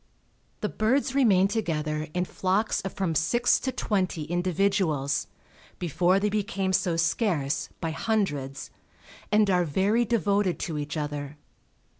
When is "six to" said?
3.13-3.71